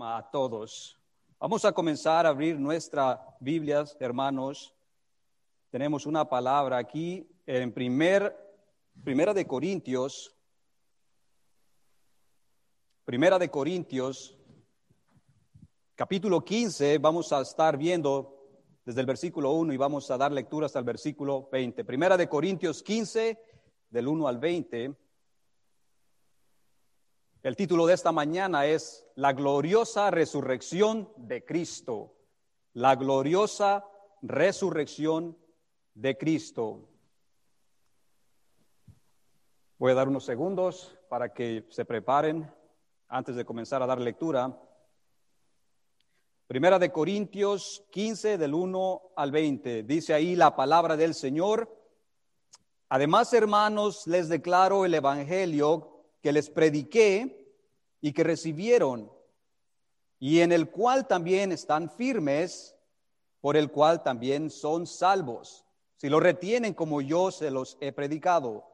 [0.00, 0.98] a todos.
[1.38, 4.74] Vamos a comenzar a abrir nuestras Biblias, hermanos.
[5.70, 8.34] Tenemos una palabra aquí en primer,
[9.04, 10.34] Primera de Corintios.
[13.04, 14.38] Primera de Corintios,
[15.94, 18.38] capítulo 15, vamos a estar viendo
[18.84, 21.84] desde el versículo 1 y vamos a dar lectura hasta el versículo 20.
[21.84, 23.38] Primera de Corintios 15,
[23.90, 24.96] del 1 al 20.
[27.42, 32.14] El título de esta mañana es La gloriosa resurrección de Cristo.
[32.72, 33.84] La gloriosa
[34.22, 35.36] resurrección
[35.92, 36.88] de Cristo.
[39.76, 42.48] Voy a dar unos segundos para que se preparen
[43.08, 44.56] antes de comenzar a dar lectura.
[46.46, 49.82] Primera de Corintios 15 del 1 al 20.
[49.82, 51.76] Dice ahí la palabra del Señor.
[52.88, 55.88] Además, hermanos, les declaro el Evangelio
[56.22, 57.41] que les prediqué
[58.02, 59.10] y que recibieron,
[60.18, 62.76] y en el cual también están firmes,
[63.40, 65.64] por el cual también son salvos,
[65.96, 68.68] si lo retienen como yo se los he predicado.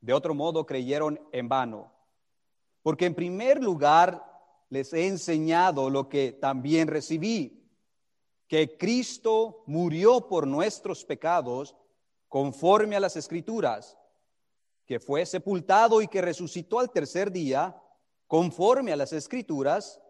[0.00, 1.92] De otro modo creyeron en vano.
[2.82, 4.24] Porque en primer lugar
[4.68, 7.66] les he enseñado lo que también recibí,
[8.46, 11.74] que Cristo murió por nuestros pecados
[12.28, 13.96] conforme a las escrituras
[14.86, 17.78] que fue sepultado y que resucitó al tercer día,
[18.28, 20.00] conforme a las escrituras,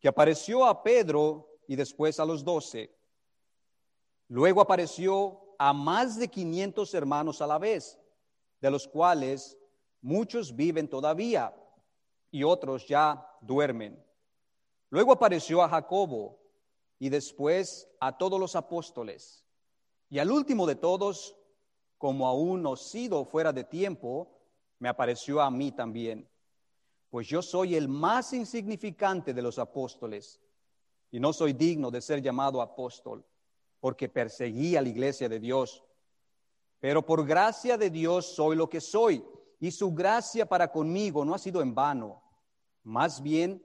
[0.00, 2.92] que apareció a Pedro y después a los doce.
[4.26, 8.00] Luego apareció a más de quinientos hermanos a la vez,
[8.60, 9.56] de los cuales
[10.00, 11.54] muchos viven todavía
[12.30, 14.02] y otros ya duermen.
[14.88, 16.40] Luego apareció a Jacobo
[16.98, 19.44] y después a todos los apóstoles.
[20.08, 21.36] Y al último de todos,
[21.98, 24.40] como aún no sido fuera de tiempo,
[24.78, 26.28] me apareció a mí también.
[27.12, 30.40] Pues yo soy el más insignificante de los apóstoles
[31.10, 33.22] y no soy digno de ser llamado apóstol,
[33.80, 35.84] porque perseguí a la iglesia de Dios.
[36.80, 39.22] Pero por gracia de Dios soy lo que soy,
[39.60, 42.22] y su gracia para conmigo no ha sido en vano.
[42.82, 43.62] Más bien,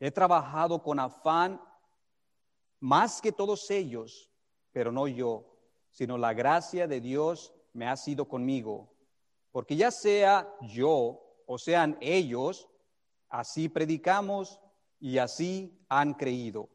[0.00, 1.60] he trabajado con afán
[2.80, 4.30] más que todos ellos,
[4.72, 5.44] pero no yo,
[5.90, 8.88] sino la gracia de Dios me ha sido conmigo,
[9.52, 12.66] porque ya sea yo o sean ellos,
[13.28, 14.60] así predicamos
[15.00, 16.68] y así han creído.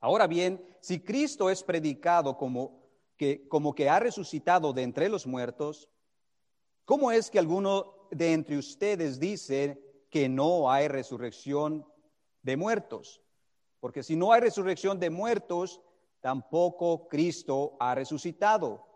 [0.00, 2.82] Ahora bien, si Cristo es predicado como
[3.16, 5.88] que, como que ha resucitado de entre los muertos,
[6.84, 11.86] ¿cómo es que alguno de entre ustedes dice que no hay resurrección
[12.42, 13.22] de muertos?
[13.80, 15.80] Porque si no hay resurrección de muertos,
[16.20, 18.86] tampoco Cristo ha resucitado.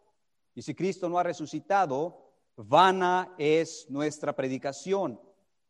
[0.54, 5.20] Y si Cristo no ha resucitado, vana es nuestra predicación,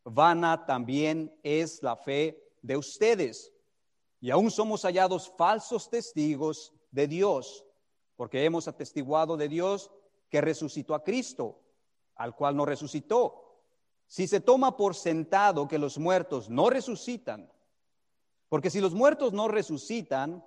[0.07, 3.53] vana también es la fe de ustedes.
[4.21, 7.65] Y aún somos hallados falsos testigos de Dios,
[8.17, 9.91] porque hemos atestiguado de Dios
[10.31, 11.61] que resucitó a Cristo,
[12.15, 13.43] al cual no resucitó.
[14.07, 17.53] Si se toma por sentado que los muertos no resucitan,
[18.49, 20.45] porque si los muertos no resucitan,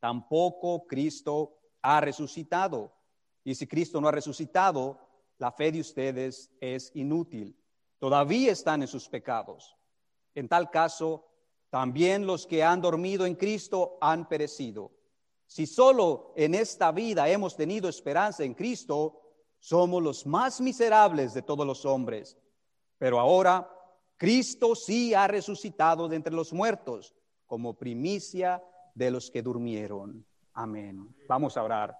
[0.00, 2.92] tampoco Cristo ha resucitado.
[3.44, 4.98] Y si Cristo no ha resucitado,
[5.38, 7.59] la fe de ustedes es inútil.
[8.00, 9.76] Todavía están en sus pecados.
[10.34, 11.28] En tal caso,
[11.68, 14.90] también los que han dormido en Cristo han perecido.
[15.46, 19.20] Si solo en esta vida hemos tenido esperanza en Cristo,
[19.58, 22.38] somos los más miserables de todos los hombres.
[22.96, 23.70] Pero ahora
[24.16, 27.14] Cristo sí ha resucitado de entre los muertos
[27.46, 28.62] como primicia
[28.94, 30.24] de los que durmieron.
[30.54, 31.14] Amén.
[31.28, 31.96] Vamos a orar.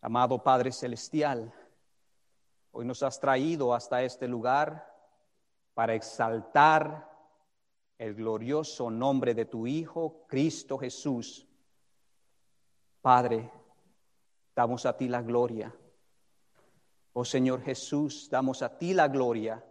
[0.00, 1.52] Amado Padre Celestial,
[2.76, 4.94] hoy nos has traído hasta este lugar
[5.72, 7.10] para exaltar
[7.96, 11.48] el glorioso nombre de tu Hijo, Cristo Jesús.
[13.00, 13.50] Padre,
[14.54, 15.74] damos a ti la gloria.
[17.14, 19.64] Oh Señor Jesús, damos a ti la gloria,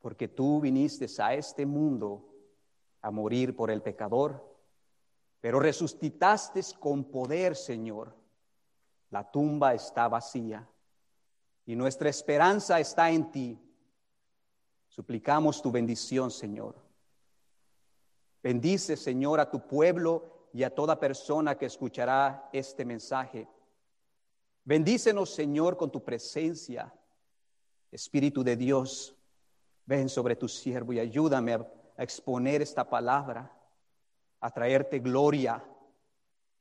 [0.00, 2.28] porque tú viniste a este mundo
[3.02, 4.44] a morir por el pecador,
[5.40, 8.18] pero resucitaste con poder, Señor
[9.10, 10.68] la tumba está vacía
[11.68, 13.60] y nuestra esperanza está en ti.
[14.88, 16.74] Suplicamos tu bendición, Señor.
[18.42, 23.46] Bendice, Señor, a tu pueblo y a toda persona que escuchará este mensaje.
[24.64, 26.90] Bendícenos, Señor, con tu presencia.
[27.92, 29.14] Espíritu de Dios,
[29.84, 31.66] ven sobre tu siervo y ayúdame a,
[31.98, 33.54] exponer esta palabra,
[34.40, 35.62] a traerte gloria,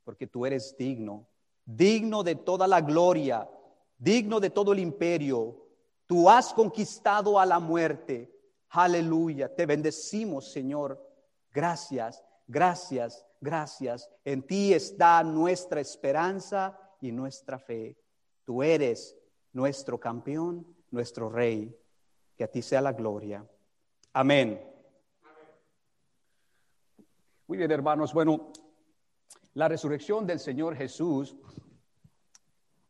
[0.04, 1.26] porque tú eres digno
[1.68, 3.48] digno de toda la gloria,
[3.98, 5.66] digno de todo el imperio.
[6.06, 8.38] Tú has conquistado a la muerte,
[8.70, 11.02] Aleluya, te bendecimos, Señor.
[11.52, 14.10] Gracias, gracias, gracias.
[14.26, 17.98] En ti está nuestra esperanza y nuestra fe.
[18.44, 19.16] Tú eres
[19.54, 21.76] nuestro campeón, nuestro rey.
[22.36, 23.44] Que a ti sea la gloria.
[24.14, 24.62] Amén.
[27.48, 28.14] Muy bien, hermanos.
[28.14, 28.52] Bueno,
[29.54, 31.36] la resurrección del Señor Jesús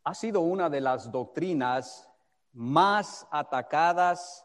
[0.08, 2.10] ha sido una de las doctrinas
[2.54, 4.42] más atacadas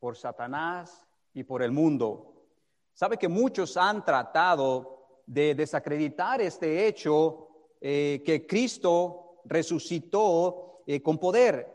[0.00, 2.48] por Satanás y por el mundo.
[2.92, 7.48] Sabe que muchos han tratado de desacreditar este hecho
[7.80, 11.72] eh, que Cristo resucitó eh, con poder.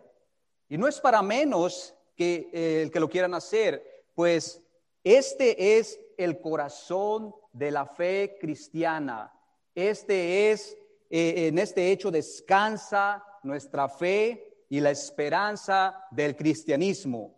[0.67, 4.61] Y no es para menos que eh, el que lo quieran hacer, pues
[5.01, 9.33] este es el corazón de la fe cristiana.
[9.73, 10.77] Este es,
[11.09, 17.35] eh, en este hecho descansa nuestra fe y la esperanza del cristianismo.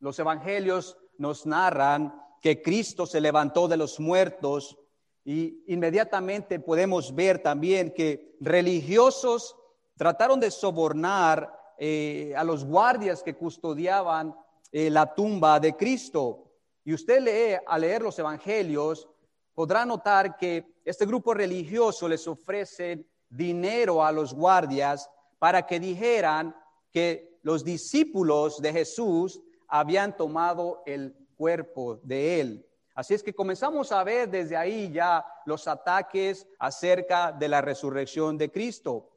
[0.00, 4.76] Los evangelios nos narran que Cristo se levantó de los muertos
[5.24, 9.56] y inmediatamente podemos ver también que religiosos
[9.96, 14.34] trataron de sobornar eh, a los guardias que custodiaban
[14.70, 16.52] eh, la tumba de Cristo.
[16.84, 19.08] Y usted lee, al leer los evangelios,
[19.54, 25.08] podrá notar que este grupo religioso les ofrece dinero a los guardias
[25.38, 26.54] para que dijeran
[26.90, 32.66] que los discípulos de Jesús habían tomado el cuerpo de él.
[32.94, 38.38] Así es que comenzamos a ver desde ahí ya los ataques acerca de la resurrección
[38.38, 39.10] de Cristo.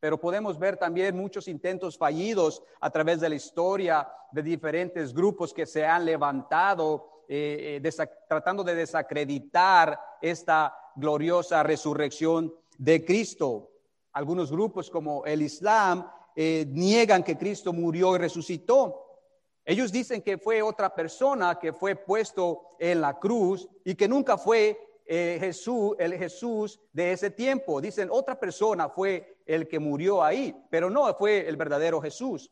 [0.00, 5.54] Pero podemos ver también muchos intentos fallidos a través de la historia de diferentes grupos
[5.54, 13.70] que se han levantado eh, eh, tratando de desacreditar esta gloriosa resurrección de Cristo.
[14.12, 19.18] Algunos grupos como el Islam eh, niegan que Cristo murió y resucitó.
[19.62, 24.38] Ellos dicen que fue otra persona que fue puesto en la cruz y que nunca
[24.38, 27.80] fue Jesús, el Jesús de ese tiempo.
[27.80, 32.50] Dicen otra persona fue el que murió ahí, pero no fue el verdadero Jesús.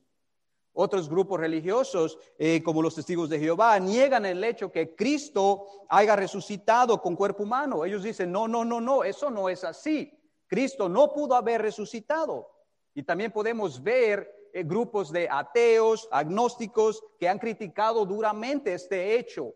[0.78, 6.14] Otros grupos religiosos, eh, como los testigos de Jehová, niegan el hecho que Cristo haya
[6.14, 7.82] resucitado con cuerpo humano.
[7.82, 10.12] Ellos dicen, no, no, no, no, eso no es así.
[10.46, 12.46] Cristo no pudo haber resucitado.
[12.92, 19.54] Y también podemos ver eh, grupos de ateos, agnósticos, que han criticado duramente este hecho.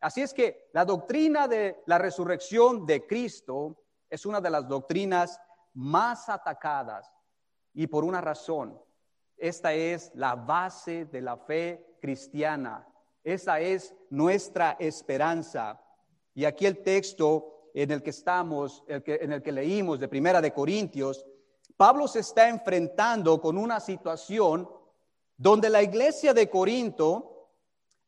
[0.00, 3.76] Así es que la doctrina de la resurrección de Cristo
[4.08, 5.38] es una de las doctrinas
[5.74, 7.12] más atacadas
[7.74, 8.80] y por una razón
[9.42, 12.86] esta es la base de la fe cristiana.
[13.24, 15.82] Esa es nuestra esperanza.
[16.32, 20.52] Y aquí el texto en el que estamos, en el que leímos de Primera de
[20.52, 21.26] Corintios,
[21.76, 24.70] Pablo se está enfrentando con una situación
[25.36, 27.48] donde la iglesia de Corinto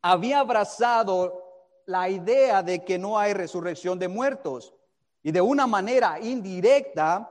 [0.02, 4.72] había abrazado la idea de que no hay resurrección de muertos
[5.20, 7.28] y de una manera indirecta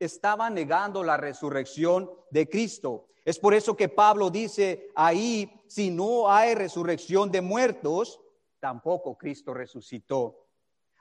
[0.00, 3.06] estaba negando la resurrección de Cristo.
[3.26, 8.20] Es por eso que Pablo dice ahí, si no hay resurrección de muertos,
[8.60, 10.46] tampoco Cristo resucitó.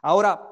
[0.02, 0.52] Ahora,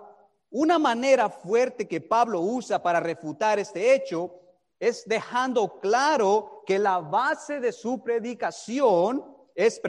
[0.52, 4.40] una manera fuerte que Pablo usa para refutar este hecho
[4.80, 9.82] es dejando claro que la base de su predicación es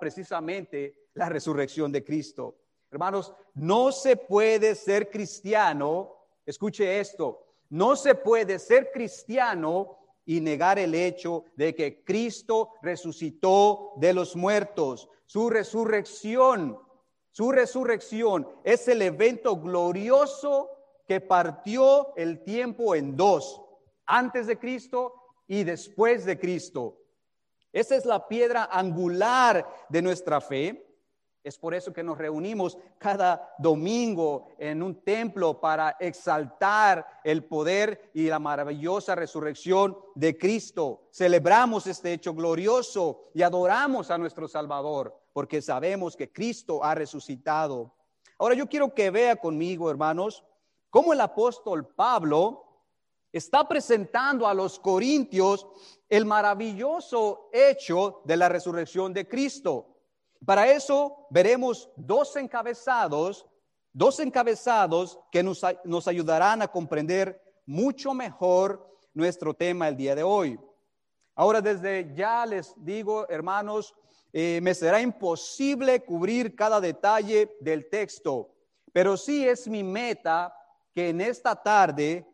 [0.00, 2.56] precisamente la resurrección de Cristo.
[2.90, 6.12] Hermanos, no se puede ser cristiano,
[6.44, 13.92] escuche esto, no se puede ser cristiano y negar el hecho de que Cristo resucitó
[13.96, 15.08] de los muertos.
[15.26, 16.78] Su resurrección,
[17.30, 20.70] su resurrección es el evento glorioso
[21.06, 23.60] que partió el tiempo en dos,
[24.06, 25.14] antes de Cristo
[25.46, 26.98] y después de Cristo.
[27.72, 30.89] Esa es la piedra angular de nuestra fe
[31.42, 38.10] es por eso que nos reunimos cada domingo en un templo para exaltar el poder
[38.12, 41.08] y la maravillosa resurrección de Cristo.
[41.10, 47.94] Celebramos este hecho glorioso y adoramos a nuestro Salvador porque sabemos que Cristo ha resucitado.
[48.38, 50.44] Ahora yo quiero que vea conmigo, hermanos,
[50.90, 52.66] cómo el apóstol Pablo
[53.32, 55.66] está presentando a los corintios
[56.08, 59.89] el maravilloso hecho de la resurrección de Cristo.
[60.44, 63.46] Para eso veremos dos encabezados,
[63.92, 70.58] dos encabezados que nos, ayudarán a comprender mucho mejor nuestro tema el día de hoy.
[71.34, 73.94] Ahora desde ya les digo, hermanos,
[74.32, 78.50] eh, me será imposible cubrir cada detalle del texto,
[78.92, 80.54] pero sí es mi meta
[80.94, 82.26] que en esta tarde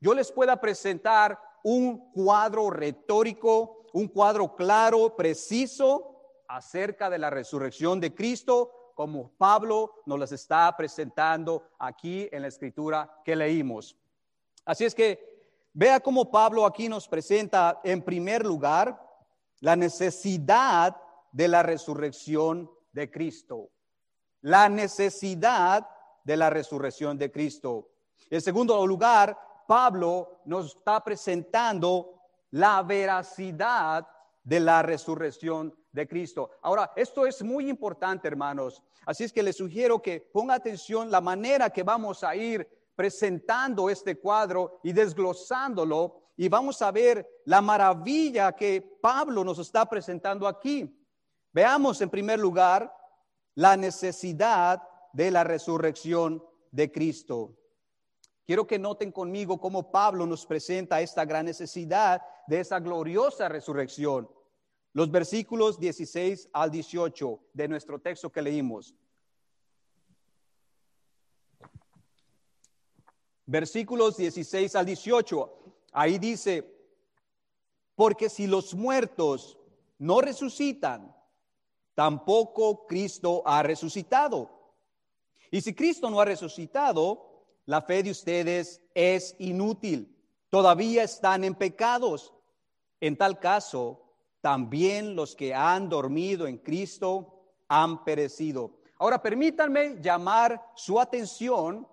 [0.00, 6.11] yo les pueda presentar un cuadro retórico, un cuadro claro, preciso,
[6.52, 12.48] acerca de la resurrección de Cristo, como Pablo nos las está presentando aquí en la
[12.48, 13.96] escritura que leímos.
[14.66, 19.00] Así es que vea cómo Pablo aquí nos presenta en primer lugar
[19.60, 20.94] la necesidad
[21.32, 23.70] de la resurrección de Cristo.
[24.42, 25.88] La necesidad
[26.22, 27.88] de la resurrección de Cristo.
[28.28, 34.06] En segundo lugar, Pablo nos está presentando la veracidad
[34.44, 36.50] de la resurrección de Cristo.
[36.62, 38.82] Ahora, esto es muy importante, hermanos.
[39.04, 43.90] Así es que les sugiero que ponga atención la manera que vamos a ir presentando
[43.90, 50.48] este cuadro y desglosándolo y vamos a ver la maravilla que Pablo nos está presentando
[50.48, 50.98] aquí.
[51.52, 52.92] Veamos en primer lugar
[53.54, 54.82] la necesidad
[55.12, 57.54] de la resurrección de Cristo.
[58.46, 64.28] Quiero que noten conmigo cómo Pablo nos presenta esta gran necesidad de esa gloriosa resurrección.
[64.94, 68.94] Los versículos 16 al 18 de nuestro texto que leímos.
[73.46, 75.76] Versículos 16 al 18.
[75.92, 76.72] Ahí dice,
[77.94, 79.58] porque si los muertos
[79.98, 81.14] no resucitan,
[81.94, 84.50] tampoco Cristo ha resucitado.
[85.50, 90.16] Y si Cristo no ha resucitado, la fe de ustedes es inútil.
[90.50, 92.32] Todavía están en pecados.
[93.00, 94.11] En tal caso,
[94.42, 98.72] también los que han dormido en Cristo han perecido.
[98.98, 101.88] Ahora permítanme llamar su atención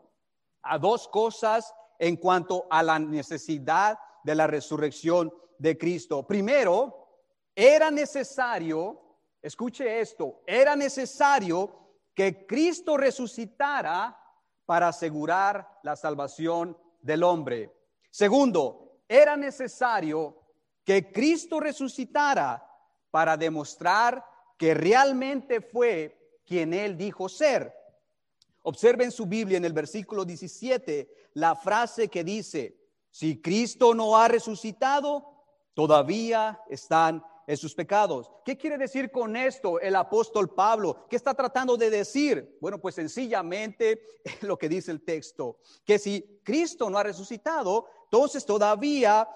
[0.61, 6.27] a dos cosas en cuanto a la necesidad de la resurrección de Cristo.
[6.27, 7.07] Primero,
[7.55, 9.09] era necesario
[9.41, 11.71] escuche esto, era necesario
[12.13, 14.17] que Cristo resucitara
[14.65, 17.73] para asegurar la salvación del hombre.
[18.11, 20.38] Segundo, era necesario
[20.89, 22.67] que Cristo resucitara
[23.11, 24.25] para demostrar
[24.57, 27.71] que realmente fue quien él dijo ser.
[28.63, 32.75] Observen su Biblia en el versículo 17 la frase que dice,
[33.11, 38.31] si Cristo no ha resucitado, todavía están en sus pecados.
[38.43, 41.05] ¿Qué quiere decir con esto el apóstol Pablo?
[41.07, 42.57] ¿Qué está tratando de decir?
[42.59, 44.01] Bueno, pues sencillamente
[44.41, 49.29] lo que dice el texto, que si Cristo no ha resucitado, entonces todavía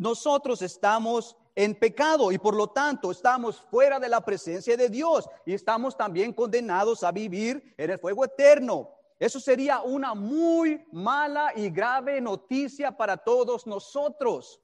[0.00, 5.28] nosotros estamos en pecado y por lo tanto estamos fuera de la presencia de Dios
[5.44, 8.88] y estamos también condenados a vivir en el fuego eterno.
[9.18, 14.58] Eso sería una muy mala y grave noticia para todos nosotros.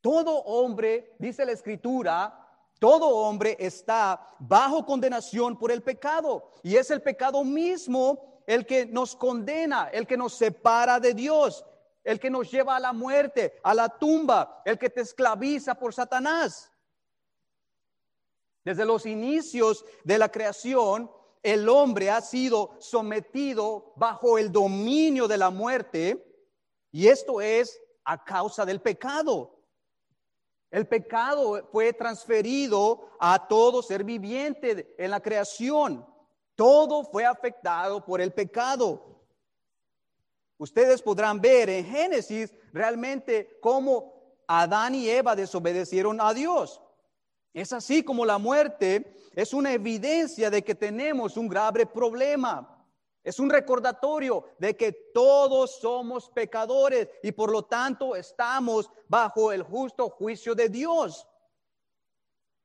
[0.00, 2.48] Todo hombre, dice la escritura,
[2.80, 6.50] todo hombre está bajo condenación por el pecado.
[6.64, 11.64] Y es el pecado mismo el que nos condena, el que nos separa de Dios,
[12.04, 15.92] el que nos lleva a la muerte, a la tumba, el que te esclaviza por
[15.92, 16.72] Satanás.
[18.64, 21.10] Desde los inicios de la creación,
[21.42, 26.26] el hombre ha sido sometido bajo el dominio de la muerte
[26.92, 29.58] y esto es a causa del pecado.
[30.70, 36.06] El pecado fue transferido a todo ser viviente en la creación.
[36.54, 39.19] Todo fue afectado por el pecado.
[40.60, 44.12] Ustedes podrán ver en Génesis realmente cómo
[44.46, 46.82] Adán y Eva desobedecieron a Dios.
[47.54, 52.86] Es así como la muerte es una evidencia de que tenemos un grave problema.
[53.24, 59.62] Es un recordatorio de que todos somos pecadores y por lo tanto estamos bajo el
[59.62, 61.26] justo juicio de Dios.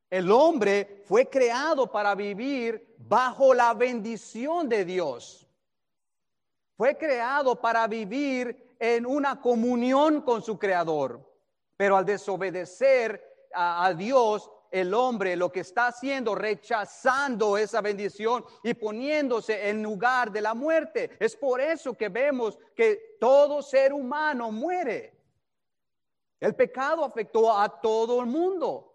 [0.09, 5.44] El hombre fue creado para vivir bajo la bendición de Dios.
[6.77, 11.33] Fue creado para vivir en una comunión con su creador.
[11.77, 18.73] Pero al desobedecer a, Dios, el hombre lo que está haciendo, rechazando esa bendición y
[18.73, 21.15] poniéndose en lugar de la muerte.
[21.19, 25.13] Es por eso que vemos que todo ser humano muere.
[26.39, 28.91] El pecado afectó a todo el mundo.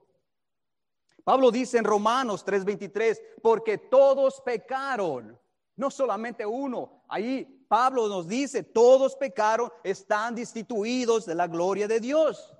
[1.25, 5.39] Pablo dice en Romanos 3:23, porque todos pecaron,
[5.77, 7.05] no solamente uno.
[7.09, 12.53] Ahí Pablo nos dice, todos pecaron, están destituidos de la gloria de Dios.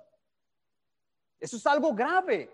[1.37, 2.49] Eso es algo grave.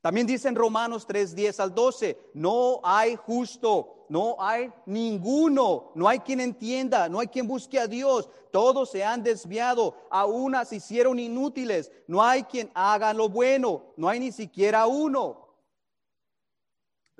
[0.00, 6.08] También dice en Romanos 3, 10 al 12, no hay justo, no hay ninguno, no
[6.08, 10.72] hay quien entienda, no hay quien busque a Dios, todos se han desviado, a unas
[10.72, 15.49] hicieron inútiles, no hay quien haga lo bueno, no hay ni siquiera uno.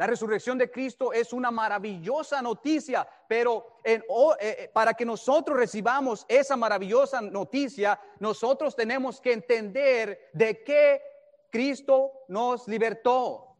[0.01, 4.03] La resurrección de Cristo es una maravillosa noticia, pero en,
[4.41, 11.03] eh, para que nosotros recibamos esa maravillosa noticia, nosotros tenemos que entender de qué
[11.51, 13.59] Cristo nos libertó.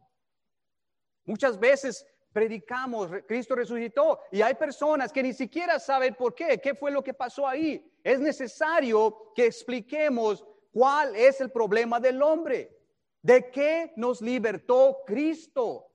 [1.25, 6.73] Muchas veces predicamos, Cristo resucitó, y hay personas que ni siquiera saben por qué, qué
[6.73, 7.87] fue lo que pasó ahí.
[8.03, 10.43] Es necesario que expliquemos
[10.73, 12.75] cuál es el problema del hombre,
[13.21, 15.90] de qué nos libertó Cristo.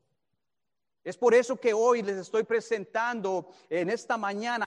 [1.07, 4.67] Es por eso que hoy les estoy presentando en esta mañana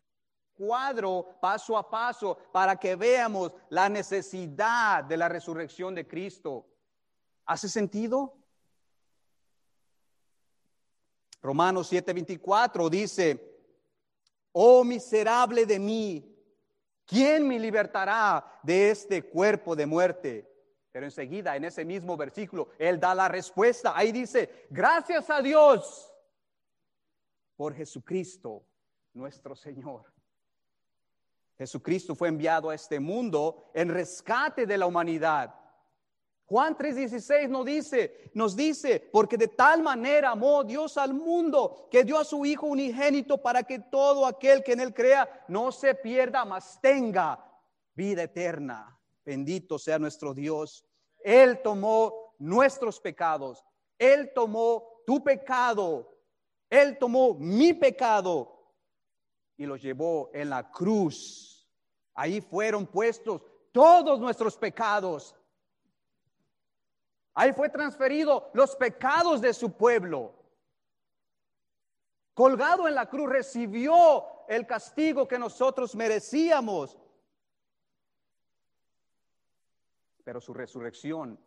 [0.55, 6.65] cuadro paso a paso para que veamos la necesidad de la resurrección de Cristo.
[7.45, 8.37] ¿Hace sentido?
[11.41, 13.59] Romanos 7:24 dice,
[14.53, 16.41] oh miserable de mí,
[17.05, 20.49] ¿quién me libertará de este cuerpo de muerte?
[20.93, 23.91] Pero enseguida, en ese mismo versículo, Él da la respuesta.
[23.93, 26.09] Ahí dice, gracias a Dios
[27.59, 28.65] por Jesucristo,
[29.13, 30.05] nuestro Señor.
[31.57, 35.53] Jesucristo fue enviado a este mundo en rescate de la humanidad.
[36.45, 42.05] Juan 3:16 nos dice, nos dice, porque de tal manera amó Dios al mundo que
[42.05, 45.95] dio a su Hijo unigénito para que todo aquel que en él crea no se
[45.95, 47.45] pierda, mas tenga
[47.93, 48.97] vida eterna.
[49.25, 50.85] Bendito sea nuestro Dios.
[51.25, 53.65] Él tomó nuestros pecados.
[53.97, 56.18] Él tomó tu pecado
[56.69, 58.59] él tomó mi pecado
[59.57, 61.67] y lo llevó en la cruz.
[62.13, 65.35] Ahí fueron puestos todos nuestros pecados.
[67.33, 70.35] Ahí fue transferido los pecados de su pueblo.
[72.33, 76.97] Colgado en la cruz recibió el castigo que nosotros merecíamos.
[80.23, 81.39] Pero su resurrección,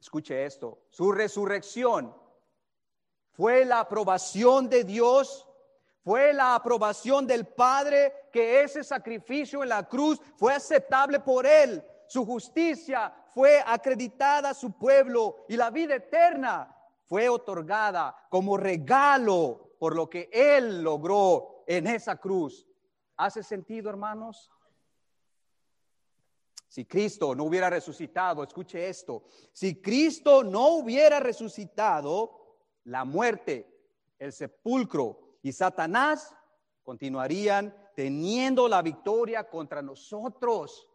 [0.00, 2.25] escuche esto, su resurrección
[3.36, 5.46] fue la aprobación de Dios,
[6.02, 11.84] fue la aprobación del Padre que ese sacrificio en la cruz fue aceptable por Él.
[12.06, 16.74] Su justicia fue acreditada a su pueblo y la vida eterna
[17.04, 22.66] fue otorgada como regalo por lo que Él logró en esa cruz.
[23.16, 24.50] ¿Hace sentido, hermanos?
[26.68, 32.45] Si Cristo no hubiera resucitado, escuche esto, si Cristo no hubiera resucitado,
[32.86, 33.68] la muerte,
[34.18, 36.34] el sepulcro y Satanás
[36.82, 40.88] continuarían teniendo la victoria contra nosotros.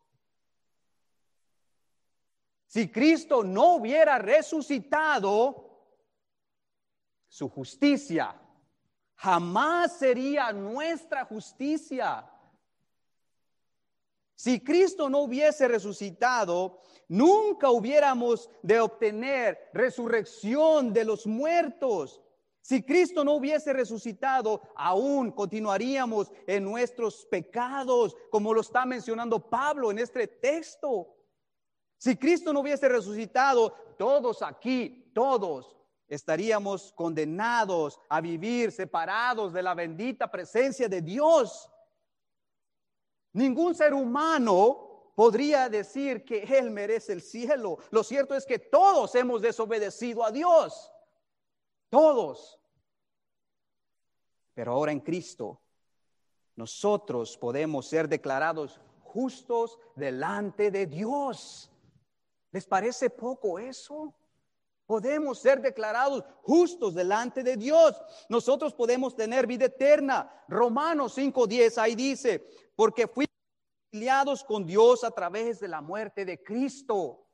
[2.65, 5.69] Si Cristo no hubiera resucitado,
[7.27, 8.39] su justicia
[9.15, 12.30] jamás sería nuestra justicia.
[14.41, 22.19] Si Cristo no hubiese resucitado, nunca hubiéramos de obtener resurrección de los muertos.
[22.59, 29.91] Si Cristo no hubiese resucitado, aún continuaríamos en nuestros pecados, como lo está mencionando Pablo
[29.91, 31.15] en este texto.
[31.97, 35.77] Si Cristo no hubiese resucitado, todos aquí, todos
[36.07, 41.69] estaríamos condenados a vivir separados de la bendita presencia de Dios.
[43.33, 47.77] Ningún ser humano podría decir que Él merece el cielo.
[47.91, 50.91] Lo cierto es que todos hemos desobedecido a Dios.
[51.89, 52.59] Todos.
[54.53, 55.61] Pero ahora en Cristo,
[56.55, 61.71] nosotros podemos ser declarados justos delante de Dios.
[62.51, 64.13] ¿Les parece poco eso?
[64.91, 67.95] Podemos ser declarados justos delante de Dios.
[68.27, 70.29] Nosotros podemos tener vida eterna.
[70.49, 73.31] Romanos 5:10 ahí dice, porque fuimos
[73.93, 77.25] aliados con Dios a través de la muerte de Cristo.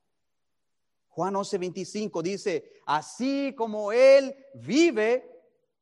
[1.07, 5.27] Juan 11:25 dice, así como Él vive,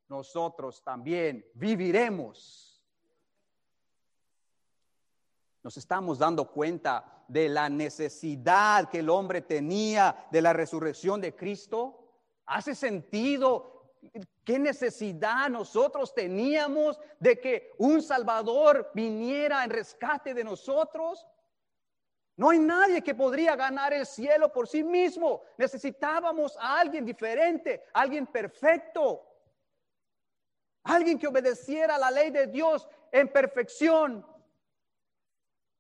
[0.08, 2.82] nosotros también viviremos.
[5.62, 11.36] Nos estamos dando cuenta de la necesidad que el hombre tenía de la resurrección de
[11.36, 12.00] Cristo.
[12.46, 13.76] ¿Hace sentido
[14.44, 21.26] ¿Qué necesidad nosotros teníamos de que un Salvador viniera en rescate de nosotros?
[22.38, 25.42] No hay nadie que podría ganar el cielo por sí mismo.
[25.58, 29.26] Necesitábamos a alguien diferente, alguien perfecto,
[30.84, 34.24] alguien que obedeciera la ley de Dios en perfección,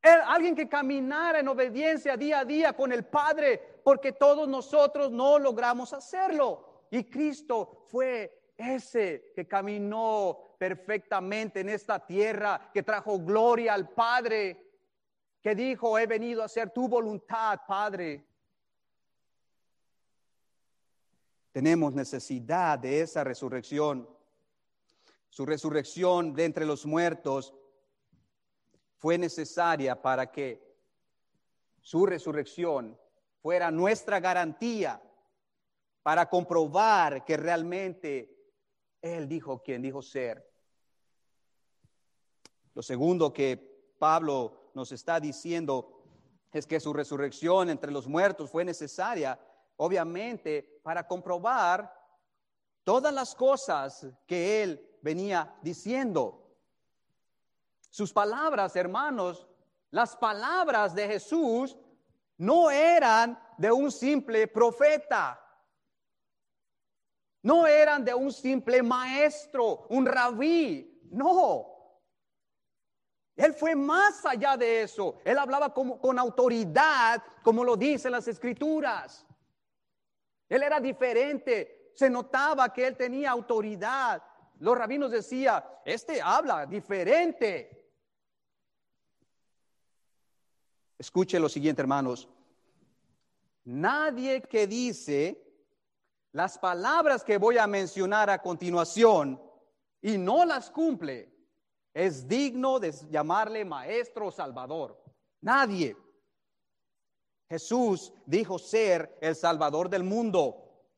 [0.10, 5.40] alguien que caminara en obediencia día a día con el Padre, porque todos nosotros no
[5.40, 6.86] logramos hacerlo.
[6.92, 14.72] Y Cristo fue ese que caminó perfectamente en esta tierra, que trajo gloria al Padre,
[15.42, 18.26] que dijo, he venido a hacer tu voluntad, Padre.
[21.52, 24.10] Tenemos necesidad de esa resurrección.
[25.30, 27.54] Su resurrección de entre los muertos
[29.06, 30.60] fue necesaria para que
[31.80, 33.00] su resurrección
[33.40, 35.00] fuera nuestra garantía
[36.02, 38.36] para comprobar que realmente
[39.04, 40.52] Él dijo quien dijo ser.
[42.74, 46.04] Lo segundo que Pablo nos está diciendo
[46.52, 49.40] es que su resurrección entre los muertos fue necesaria,
[49.78, 51.94] obviamente, para comprobar
[52.84, 56.45] todas las cosas que Él venía diciendo.
[57.96, 59.48] Sus palabras, hermanos,
[59.90, 61.78] las palabras de Jesús
[62.36, 65.42] no eran de un simple profeta.
[67.42, 71.08] No eran de un simple maestro, un rabí.
[71.10, 71.68] No.
[73.38, 75.20] Él fue más allá de eso.
[75.24, 79.26] Él hablaba como, con autoridad, como lo dicen las escrituras.
[80.50, 81.94] Él era diferente.
[81.96, 84.22] Se notaba que él tenía autoridad.
[84.60, 87.75] Los rabinos decían, este habla diferente.
[91.06, 92.28] Escuche lo siguiente, hermanos.
[93.66, 95.40] Nadie que dice
[96.32, 99.40] las palabras que voy a mencionar a continuación
[100.02, 101.32] y no las cumple,
[101.94, 105.00] es digno de llamarle maestro salvador.
[105.42, 105.96] Nadie.
[107.48, 110.90] Jesús dijo ser el salvador del mundo.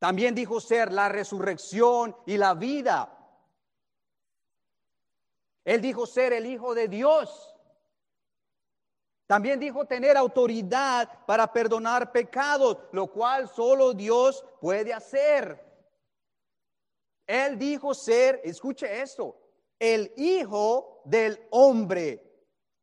[0.00, 3.16] También dijo ser la resurrección y la vida.
[5.64, 7.54] Él dijo ser el Hijo de Dios.
[9.28, 15.62] También dijo tener autoridad para perdonar pecados, lo cual solo Dios puede hacer.
[17.26, 19.38] Él dijo ser, escuche esto,
[19.78, 22.24] el Hijo del Hombre.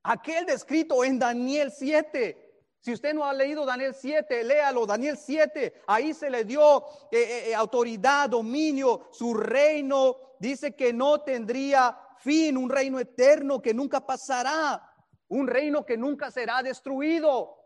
[0.04, 2.68] Aquel descrito en Daniel 7.
[2.80, 5.82] Si usted no ha leído Daniel 7, léalo, Daniel 7.
[5.88, 10.36] Ahí se le dio eh, eh, eh, autoridad, dominio, su reino.
[10.38, 14.92] Dice que no tendría fin, un reino eterno que nunca pasará
[15.30, 17.58] un reino que nunca será destruido.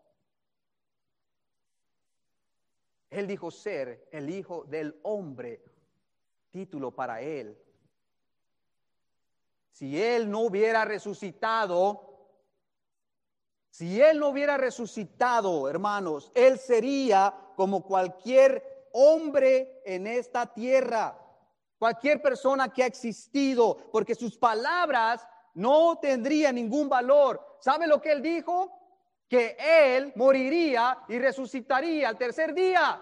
[3.09, 5.63] Él dijo ser el Hijo del Hombre,
[6.51, 7.57] título para él.
[9.71, 12.09] Si él no hubiera resucitado,
[13.69, 21.17] si él no hubiera resucitado, hermanos, él sería como cualquier hombre en esta tierra,
[21.77, 25.25] cualquier persona que ha existido, porque sus palabras
[25.59, 27.57] no tendrían ningún valor.
[27.59, 28.71] ¿Sabe lo que él dijo?
[29.27, 33.01] Que él moriría y resucitaría al tercer día.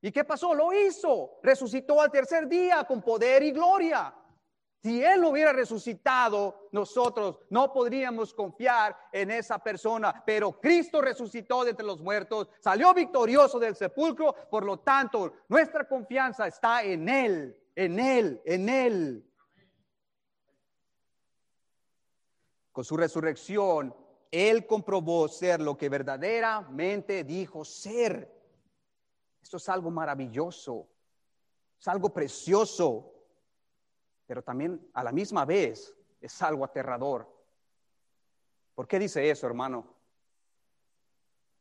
[0.00, 0.54] ¿Y qué pasó?
[0.54, 1.38] Lo hizo.
[1.42, 4.12] Resucitó al tercer día con poder y gloria.
[4.82, 10.24] Si Él hubiera resucitado, nosotros no podríamos confiar en esa persona.
[10.26, 14.34] Pero Cristo resucitó de entre los muertos, salió victorioso del sepulcro.
[14.50, 19.31] Por lo tanto, nuestra confianza está en Él, en Él, en Él.
[22.72, 23.94] Con su resurrección,
[24.30, 28.42] Él comprobó ser lo que verdaderamente dijo ser.
[29.42, 30.88] Esto es algo maravilloso,
[31.78, 33.12] es algo precioso,
[34.26, 37.28] pero también a la misma vez es algo aterrador.
[38.74, 39.94] ¿Por qué dice eso, hermano?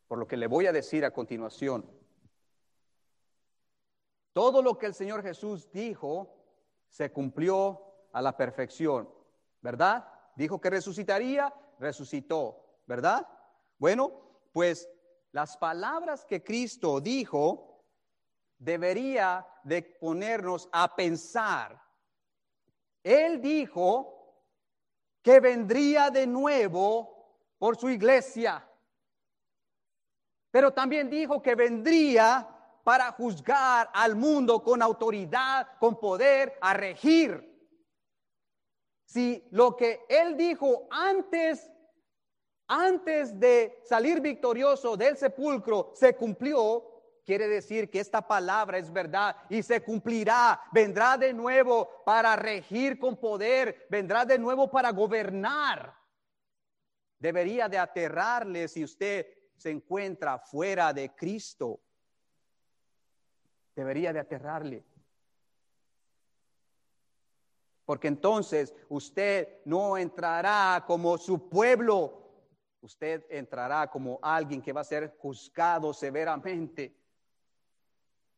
[0.07, 1.85] Por lo que le voy a decir a continuación.
[4.31, 6.37] Todo lo que el Señor Jesús dijo
[6.87, 7.81] se cumplió
[8.13, 9.09] a la perfección,
[9.61, 10.07] ¿verdad?
[10.35, 13.27] Dijo que resucitaría, resucitó, ¿verdad?
[13.77, 14.11] Bueno,
[14.53, 14.89] pues
[15.31, 17.85] las palabras que Cristo dijo
[18.57, 21.81] debería de ponernos a pensar.
[23.03, 24.35] Él dijo
[25.21, 28.67] que vendría de nuevo por su iglesia,
[30.51, 32.47] pero también dijo que vendría
[32.83, 37.50] para juzgar al mundo con autoridad, con poder, a regir
[39.11, 41.69] si lo que él dijo antes,
[42.67, 49.35] antes de salir victorioso del sepulcro se cumplió, quiere decir que esta palabra es verdad
[49.49, 50.61] y se cumplirá.
[50.71, 55.93] Vendrá de nuevo para regir con poder, vendrá de nuevo para gobernar.
[57.19, 61.81] Debería de aterrarle si usted se encuentra fuera de Cristo.
[63.75, 64.85] Debería de aterrarle
[67.91, 72.23] porque entonces usted no entrará como su pueblo,
[72.79, 76.95] usted entrará como alguien que va a ser juzgado severamente.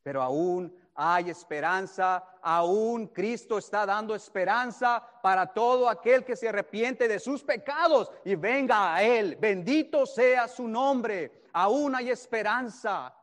[0.01, 7.07] Pero aún hay esperanza, aún Cristo está dando esperanza para todo aquel que se arrepiente
[7.07, 9.35] de sus pecados y venga a Él.
[9.35, 13.15] Bendito sea su nombre, aún hay esperanza.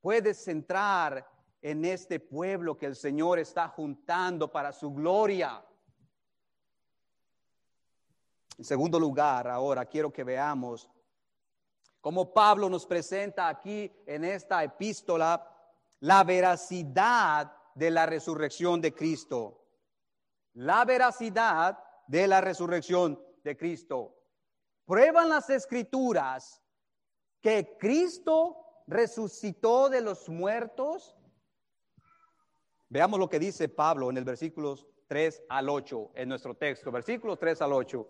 [0.00, 1.35] puedes entrar
[1.66, 5.66] en este pueblo que el Señor está juntando para su gloria.
[8.56, 10.88] En segundo lugar, ahora quiero que veamos
[12.00, 15.44] cómo Pablo nos presenta aquí en esta epístola
[15.98, 19.66] la veracidad de la resurrección de Cristo.
[20.54, 24.14] La veracidad de la resurrección de Cristo.
[24.84, 26.62] Prueban las escrituras
[27.40, 31.15] que Cristo resucitó de los muertos.
[32.88, 37.38] Veamos lo que dice Pablo en el versículos 3 al 8 en nuestro texto, versículos
[37.38, 38.08] 3 al 8.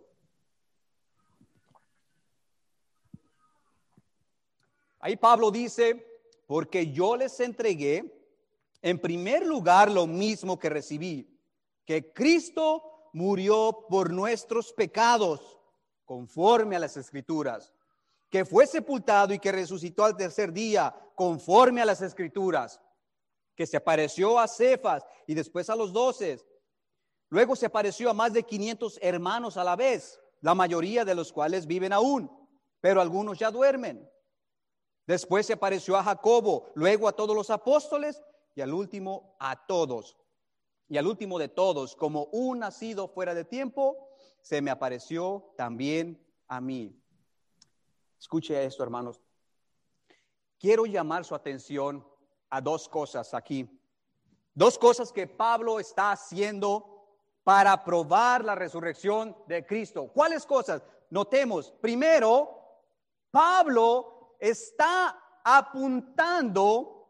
[5.00, 6.04] Ahí Pablo dice,
[6.46, 8.12] porque yo les entregué
[8.82, 11.38] en primer lugar lo mismo que recibí,
[11.84, 15.58] que Cristo murió por nuestros pecados,
[16.04, 17.72] conforme a las escrituras,
[18.28, 22.80] que fue sepultado y que resucitó al tercer día, conforme a las escrituras,
[23.56, 26.38] que se apareció a Cefas y después a los doce.
[27.30, 31.32] Luego se apareció a más de 500 hermanos a la vez, la mayoría de los
[31.32, 32.30] cuales viven aún,
[32.80, 34.08] pero algunos ya duermen.
[35.06, 38.22] Después se apareció a Jacobo, luego a todos los apóstoles
[38.54, 40.16] y al último a todos.
[40.88, 46.24] Y al último de todos, como un nacido fuera de tiempo, se me apareció también
[46.46, 47.02] a mí.
[48.20, 49.20] Escuche esto, hermanos.
[50.58, 52.06] Quiero llamar su atención
[52.50, 53.68] a dos cosas aquí.
[54.54, 56.96] Dos cosas que Pablo está haciendo
[57.44, 60.10] para probar la resurrección de Cristo.
[60.12, 60.82] ¿Cuáles cosas?
[61.10, 62.58] Notemos, primero,
[63.30, 67.08] Pablo está apuntando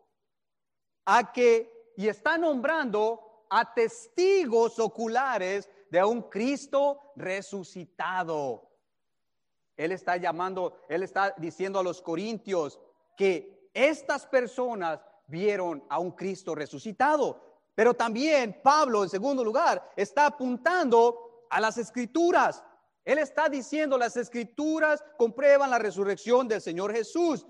[1.07, 8.69] a que y está nombrando a testigos oculares de un Cristo resucitado.
[9.77, 12.79] Él está llamando, él está diciendo a los corintios
[13.17, 17.43] que estas personas vieron a un Cristo resucitado.
[17.75, 22.63] Pero también Pablo, en segundo lugar, está apuntando a las escrituras.
[23.05, 27.47] Él está diciendo las escrituras comprueban la resurrección del Señor Jesús.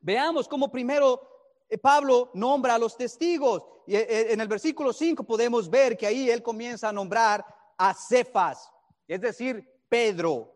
[0.00, 1.20] Veamos cómo primero
[1.68, 3.64] eh, Pablo nombra a los testigos.
[3.86, 7.44] Y eh, eh, en el versículo 5 podemos ver que ahí él comienza a nombrar
[7.78, 8.70] a Cefas,
[9.06, 10.54] es decir, Pedro.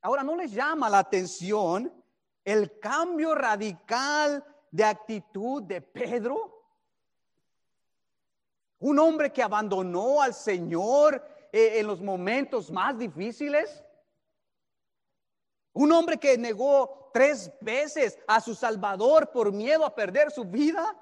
[0.00, 1.92] Ahora, ¿no les llama la atención
[2.44, 6.60] el cambio radical de actitud de Pedro?
[8.80, 13.84] Un hombre que abandonó al Señor en los momentos más difíciles.
[15.74, 20.98] Un hombre que negó tres veces a su Salvador por miedo a perder su vida.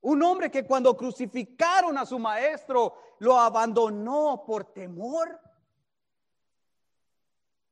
[0.00, 5.38] Un hombre que cuando crucificaron a su maestro lo abandonó por temor.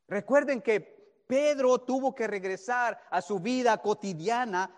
[0.07, 0.93] Recuerden que
[1.26, 4.70] Pedro tuvo que regresar a su vida cotidiana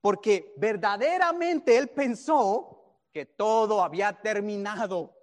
[0.00, 2.76] porque verdaderamente él pensó
[3.12, 5.14] que todo había terminado.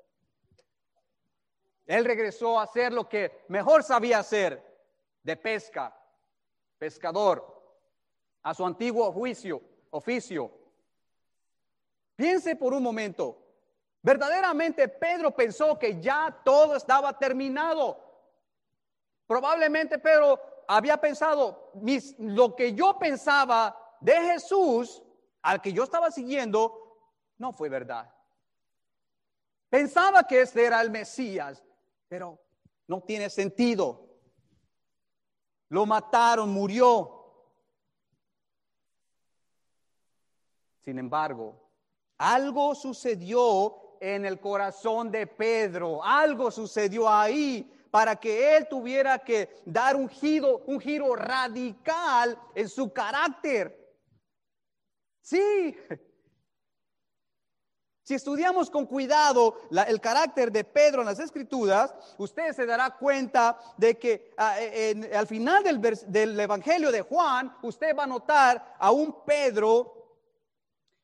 [1.85, 4.61] Él regresó a hacer lo que mejor sabía hacer,
[5.21, 5.95] de pesca
[6.77, 7.45] pescador,
[8.41, 10.51] a su antiguo juicio, oficio.
[12.15, 13.41] Piense por un momento,
[14.01, 17.97] verdaderamente Pedro pensó que ya todo estaba terminado.
[19.25, 25.01] Probablemente Pedro había pensado, mis, lo que yo pensaba de Jesús,
[25.41, 26.97] al que yo estaba siguiendo,
[27.37, 28.13] no fue verdad.
[29.69, 31.63] Pensaba que este era el Mesías,
[32.07, 32.39] pero
[32.87, 34.07] no tiene sentido.
[35.69, 37.19] Lo mataron, murió.
[40.83, 41.71] Sin embargo,
[42.17, 49.61] algo sucedió en el corazón de Pedro, algo sucedió ahí para que él tuviera que
[49.65, 53.95] dar un giro, un giro radical en su carácter.
[55.21, 55.77] Sí,
[58.01, 63.59] si estudiamos con cuidado el carácter de Pedro en las escrituras, usted se dará cuenta
[63.77, 64.55] de que ah,
[65.15, 70.02] al final del, del, Evangelio de Juan, usted va a notar a un Pedro,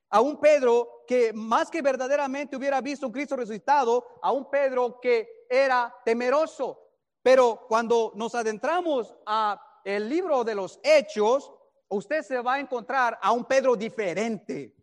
[0.10, 5.00] a un Pedro que más que verdaderamente hubiera visto un Cristo resucitado, a un Pedro
[5.00, 6.80] que era temeroso.
[7.22, 11.52] Pero cuando nos adentramos a el libro de los Hechos,
[11.90, 14.76] usted se va a encontrar a un Pedro diferente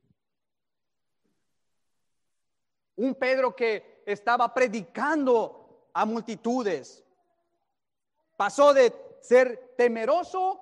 [2.97, 7.05] un Pedro que estaba predicando a multitudes.
[8.37, 10.61] Pasó de ser temeroso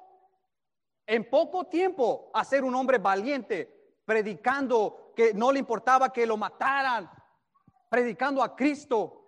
[1.06, 3.73] en poco tiempo a ser un hombre valiente,
[4.04, 7.10] predicando que no le importaba que lo mataran,
[7.88, 9.26] predicando a Cristo.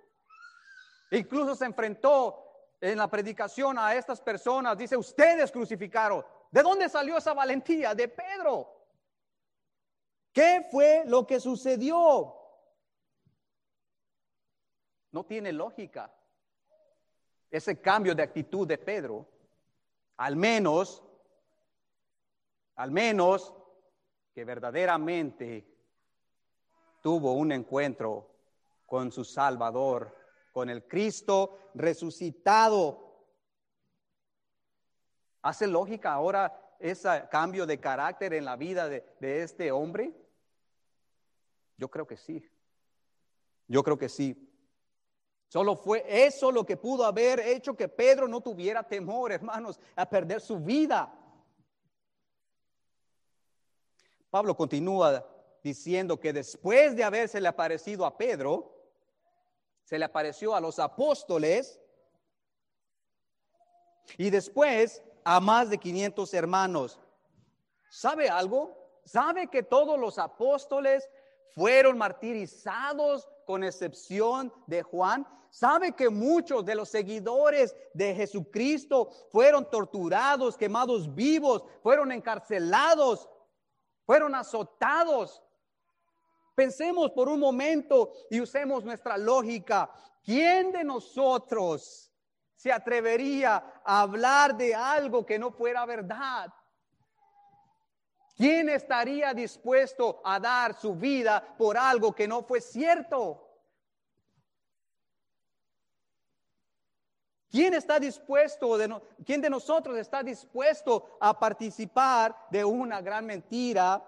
[1.11, 2.43] Incluso se enfrentó
[2.81, 7.95] en la predicación a estas personas, dice, ustedes crucificaron, ¿De dónde salió esa valentía?
[7.95, 8.73] De Pedro.
[10.33, 12.35] ¿Qué fue lo que sucedió?
[15.11, 16.13] No tiene lógica
[17.51, 19.29] ese cambio de actitud de Pedro.
[20.19, 21.03] Al menos,
[22.77, 23.55] al menos
[24.37, 25.67] que verdaderamente
[27.01, 28.35] tuvo un encuentro
[28.85, 30.15] con su Salvador,
[30.53, 33.17] con el Cristo resucitado.
[35.41, 40.13] ¿Hace lógica ahora ese cambio de carácter en la vida de, este hombre?
[41.79, 42.47] Yo creo que sí.
[43.67, 44.53] Yo creo que sí.
[45.49, 50.07] Solo fue eso lo que pudo haber hecho que Pedro no tuviera temor, hermanos, a
[50.07, 51.26] perder su vida.
[54.37, 55.27] Pablo continúa
[55.65, 58.71] diciendo que después de habérsele aparecido a Pedro,
[59.83, 61.81] se le apareció a los apóstoles
[64.19, 67.01] y después a más de 500 hermanos.
[67.89, 68.77] ¿Sabe algo?
[69.07, 71.09] ¿Sabe que todos los apóstoles
[71.55, 75.27] fueron martirizados con excepción de Juan.
[75.49, 83.31] ¿Sabe que muchos de los seguidores de Jesucristo fueron torturados, quemados vivos, fueron encarcelados,
[84.07, 85.43] fueron azotados?
[86.55, 89.91] Pensemos por un momento y usemos nuestra lógica.
[90.25, 92.11] ¿Quién de nosotros
[92.55, 96.51] se atrevería a hablar de algo que no fuera verdad?
[98.37, 103.46] ¿Quién estaría dispuesto a dar su vida por algo que no fue cierto?
[107.51, 114.03] ¿Quién está dispuesto, de quién de nosotros está dispuesto a participar de una gran mentira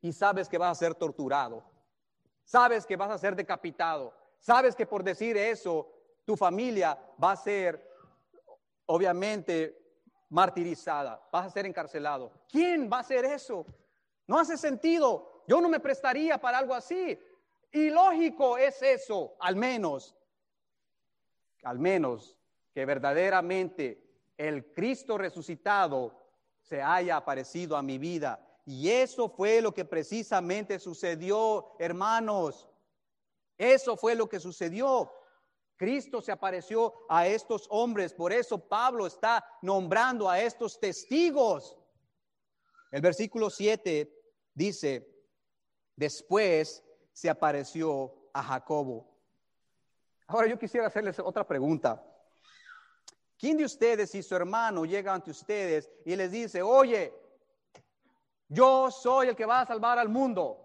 [0.00, 1.62] y sabes que vas a ser torturado?
[2.44, 4.12] Sabes que vas a ser decapitado.
[4.40, 5.88] Sabes que por decir eso
[6.24, 7.88] tu familia va a ser
[8.86, 9.78] obviamente
[10.30, 12.32] martirizada, vas a ser encarcelado.
[12.50, 13.66] ¿Quién va a hacer eso?
[14.26, 15.42] No hace sentido.
[15.46, 17.18] Yo no me prestaría para algo así.
[17.72, 20.14] Y lógico es eso, al menos,
[21.62, 22.36] al menos
[22.72, 26.12] que verdaderamente el Cristo resucitado
[26.62, 28.44] se haya aparecido a mi vida.
[28.64, 32.68] Y eso fue lo que precisamente sucedió, hermanos.
[33.56, 35.10] Eso fue lo que sucedió.
[35.76, 41.76] Cristo se apareció a estos hombres, por eso Pablo está nombrando a estos testigos.
[42.90, 44.12] El versículo 7
[44.54, 45.08] dice,
[45.94, 49.17] después se apareció a Jacobo.
[50.28, 52.02] Ahora yo quisiera hacerles otra pregunta.
[53.36, 57.12] ¿Quién de ustedes, si su hermano llega ante ustedes y les dice, oye,
[58.48, 60.64] yo soy el que va a salvar al mundo,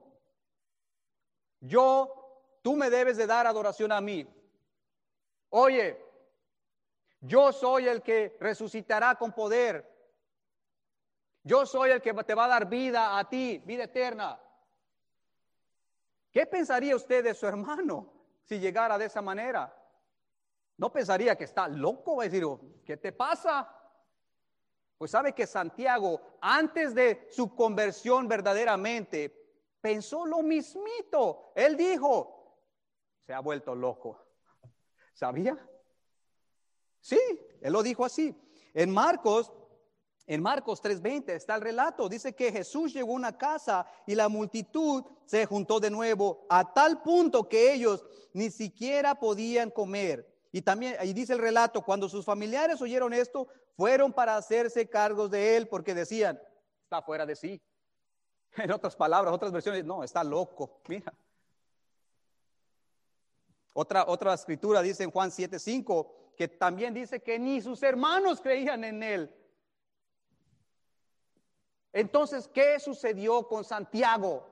[1.60, 4.28] yo, tú me debes de dar adoración a mí,
[5.56, 6.04] Oye,
[7.21, 9.88] yo soy el que resucitará con poder.
[11.43, 14.41] Yo soy el que te va a dar vida a ti, vida eterna.
[16.32, 18.12] ¿Qué pensaría usted de su hermano
[18.45, 19.75] si llegara de esa manera?
[20.77, 22.45] No pensaría que está loco, va a decir,
[22.86, 23.69] ¿qué te pasa?
[24.97, 29.43] Pues sabe que Santiago, antes de su conversión verdaderamente,
[29.82, 31.51] pensó lo mismito.
[31.56, 32.58] Él dijo,
[33.25, 34.19] se ha vuelto loco.
[35.13, 35.58] ¿Sabía?
[36.99, 37.19] Sí,
[37.62, 38.36] él lo dijo así.
[38.73, 39.51] En Marcos,
[40.26, 42.08] en Marcos 3:20 está el relato.
[42.08, 46.74] Dice que Jesús llegó a una casa y la multitud se juntó de nuevo a
[46.74, 50.30] tal punto que ellos ni siquiera podían comer.
[50.52, 55.58] Y también dice el relato, cuando sus familiares oyeron esto, fueron para hacerse cargos de
[55.58, 56.40] él porque decían,
[56.84, 57.62] está fuera de sí.
[58.58, 60.80] En otras palabras, otras versiones, no, está loco.
[60.88, 61.12] Mira,
[63.74, 68.84] otra, otra escritura dice en Juan 7:5 que también dice que ni sus hermanos creían
[68.84, 69.42] en él.
[71.93, 74.49] Entonces, ¿qué sucedió con Santiago?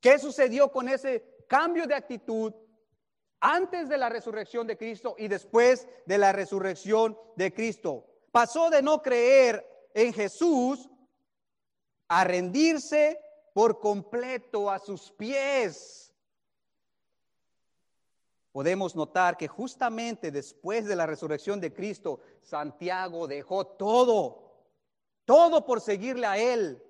[0.00, 2.52] ¿Qué sucedió con ese cambio de actitud
[3.38, 8.06] antes de la resurrección de Cristo y después de la resurrección de Cristo?
[8.32, 10.88] Pasó de no creer en Jesús
[12.08, 13.20] a rendirse
[13.52, 16.02] por completo a sus pies
[18.52, 24.41] podemos notar que justamente después de la resurrección de Cristo, Santiago dejó todo,
[25.24, 26.82] todo por seguirle a Él.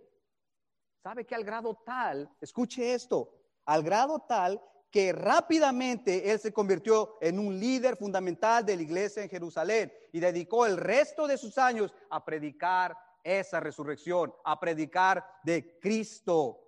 [1.02, 7.16] ¿Sabe que al grado tal, escuche esto, al grado tal que rápidamente Él se convirtió
[7.20, 11.56] en un líder fundamental de la iglesia en Jerusalén y dedicó el resto de sus
[11.58, 16.60] años a predicar esa resurrección, a predicar de Cristo.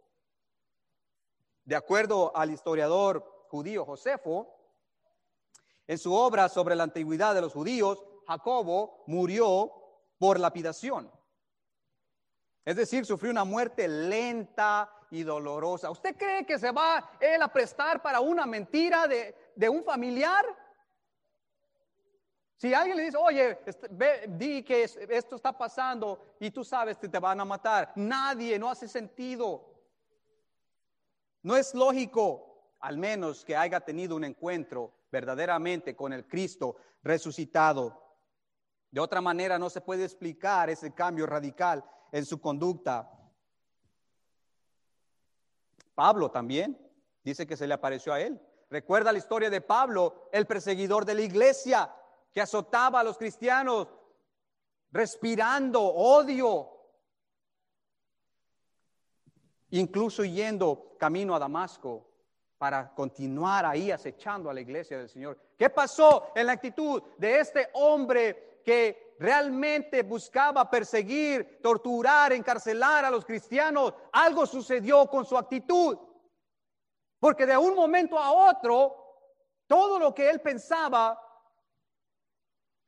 [1.64, 4.54] De acuerdo al historiador judío Josefo,
[5.86, 9.70] en su obra sobre la antigüedad de los judíos, Jacobo murió
[10.18, 11.10] por lapidación.
[12.64, 15.90] Es decir, sufrió una muerte lenta y dolorosa.
[15.90, 20.44] ¿Usted cree que se va él a prestar para una mentira de, un familiar?
[22.56, 23.58] Si alguien le dice, oye,
[23.90, 28.58] ve, di que esto está pasando y tú sabes que te van a matar, nadie,
[28.58, 29.70] no hace sentido.
[31.42, 38.00] No es lógico, al menos que haya tenido un encuentro verdaderamente con el Cristo resucitado.
[38.90, 41.84] De otra manera no se puede explicar ese cambio radical
[42.14, 43.10] en su conducta.
[45.96, 46.78] Pablo también
[47.24, 48.40] dice que se le apareció a él.
[48.70, 51.92] Recuerda la historia de Pablo, el perseguidor de la iglesia,
[52.32, 53.88] que azotaba a los cristianos,
[54.92, 56.70] respirando odio,
[59.70, 62.13] incluso yendo camino a Damasco
[62.64, 65.38] para continuar ahí acechando a la iglesia del Señor.
[65.58, 73.10] ¿Qué pasó en la actitud de este hombre que realmente buscaba perseguir, torturar, encarcelar a
[73.10, 73.92] los cristianos?
[74.12, 75.98] Algo sucedió con su actitud.
[77.20, 78.96] Porque de un momento a otro,
[79.66, 81.20] todo lo que él pensaba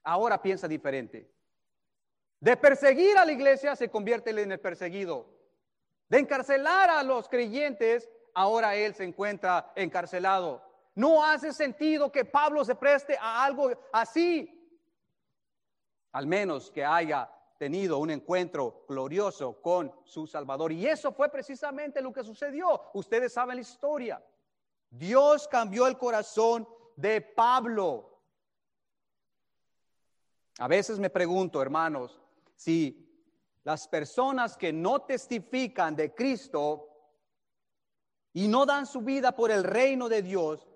[0.04, 1.30] ahora piensa diferente.
[2.40, 5.26] De perseguir a la iglesia se convierte en el perseguido.
[6.08, 10.62] De encarcelar a los creyentes, ahora él se encuentra encarcelado.
[10.94, 14.52] No hace sentido que Pablo se preste a algo así.
[16.12, 20.70] Al menos que haya tenido un encuentro glorioso con su Salvador.
[20.72, 22.90] Y eso fue precisamente lo que sucedió.
[22.92, 24.22] Ustedes saben la historia.
[24.90, 28.20] Dios cambió el corazón de Pablo.
[30.58, 32.20] A veces me pregunto, hermanos,
[32.54, 33.02] si
[33.64, 36.85] las personas que no testifican de Cristo
[38.36, 40.68] y no dan su vida por el reino de Dios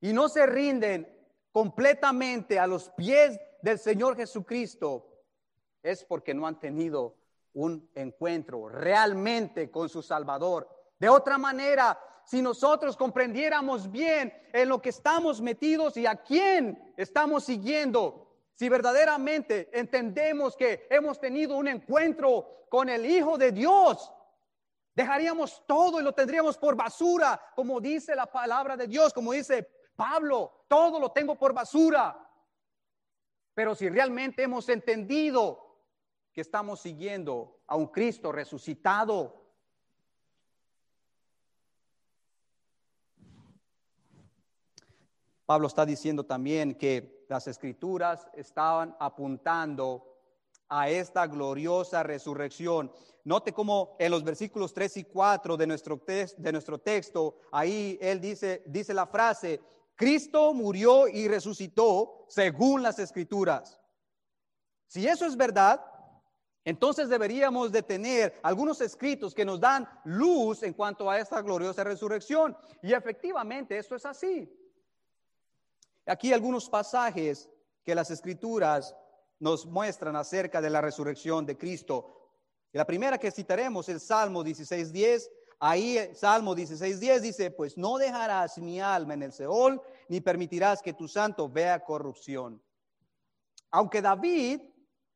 [0.00, 1.12] y no se rinden
[1.50, 5.08] completamente a los pies del Señor Jesucristo,
[5.82, 7.16] es porque no han tenido
[7.54, 10.68] un encuentro realmente con su Salvador.
[10.96, 16.94] De otra manera, si nosotros comprendiéramos bien en lo que estamos metidos y a quién
[16.96, 24.08] estamos siguiendo, si verdaderamente entendemos que hemos tenido un encuentro con el Hijo de Dios,
[24.94, 29.68] dejaríamos todo y lo tendríamos por basura, como dice la palabra de Dios, como dice
[29.96, 32.18] Pablo, todo lo tengo por basura.
[33.54, 35.78] Pero si realmente hemos entendido
[36.32, 39.42] que estamos siguiendo a un Cristo resucitado,
[45.44, 50.11] Pablo está diciendo también que las escrituras estaban apuntando
[50.74, 52.90] a esta gloriosa resurrección.
[53.24, 58.22] Note cómo en los versículos 3 y 4 de nuestro, de nuestro texto, ahí él
[58.22, 59.60] dice, dice la frase,
[59.94, 63.78] Cristo murió y resucitó según las escrituras.
[64.86, 65.84] Si eso es verdad,
[66.64, 71.84] entonces deberíamos de tener algunos escritos que nos dan luz en cuanto a esta gloriosa
[71.84, 72.56] resurrección.
[72.82, 74.50] Y efectivamente eso es así.
[76.06, 77.48] Aquí algunos pasajes
[77.84, 78.96] que las escrituras
[79.42, 82.30] nos muestran acerca de la resurrección de Cristo.
[82.70, 85.28] la primera que citaremos es el Salmo 16.10.
[85.58, 90.92] Ahí Salmo 16.10 dice, pues no dejarás mi alma en el Seol, ni permitirás que
[90.92, 92.62] tu santo vea corrupción.
[93.72, 94.60] Aunque David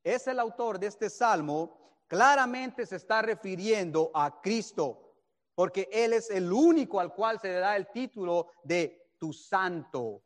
[0.03, 5.15] es el autor de este Salmo, claramente se está refiriendo a Cristo,
[5.55, 10.21] porque Él es el único al cual se le da el título de tu santo.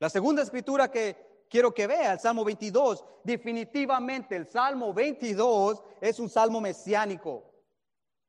[0.00, 6.18] La segunda escritura que quiero que vea, el Salmo 22, definitivamente el Salmo 22 es
[6.20, 7.44] un salmo mesiánico.